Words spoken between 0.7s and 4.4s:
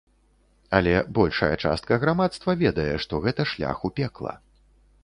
Але большая частка грамадства ведае, што гэта шлях у пекла.